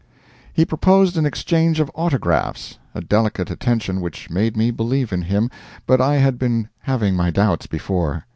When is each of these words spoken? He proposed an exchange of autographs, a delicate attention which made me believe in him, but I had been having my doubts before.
He 0.51 0.65
proposed 0.65 1.15
an 1.15 1.27
exchange 1.27 1.79
of 1.79 1.91
autographs, 1.93 2.79
a 2.95 3.01
delicate 3.01 3.51
attention 3.51 4.01
which 4.01 4.31
made 4.31 4.57
me 4.57 4.71
believe 4.71 5.13
in 5.13 5.21
him, 5.21 5.51
but 5.85 6.01
I 6.01 6.15
had 6.15 6.39
been 6.39 6.69
having 6.79 7.15
my 7.15 7.29
doubts 7.29 7.67
before. 7.67 8.25